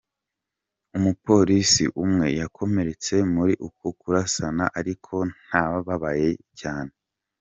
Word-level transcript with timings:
Umupolisi 0.97 1.83
umwe 2.03 2.27
yakomeretse 2.39 3.15
muri 3.33 3.53
uko 3.67 3.85
kurasana 3.99 4.65
ariko 4.79 5.15
ntababaye 5.41 6.29
cane. 6.59 6.93